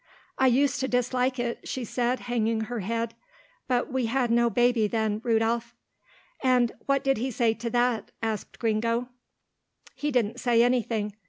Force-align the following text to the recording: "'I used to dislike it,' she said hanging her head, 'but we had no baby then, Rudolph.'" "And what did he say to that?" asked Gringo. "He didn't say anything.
"'I 0.39 0.47
used 0.47 0.79
to 0.79 0.87
dislike 0.87 1.37
it,' 1.37 1.67
she 1.67 1.85
said 1.85 2.21
hanging 2.21 2.61
her 2.61 2.79
head, 2.79 3.13
'but 3.67 3.93
we 3.93 4.07
had 4.07 4.31
no 4.31 4.49
baby 4.49 4.87
then, 4.87 5.21
Rudolph.'" 5.23 5.75
"And 6.41 6.71
what 6.87 7.03
did 7.03 7.17
he 7.17 7.29
say 7.29 7.53
to 7.53 7.69
that?" 7.69 8.09
asked 8.19 8.57
Gringo. 8.57 9.09
"He 9.93 10.09
didn't 10.09 10.39
say 10.39 10.63
anything. 10.63 11.13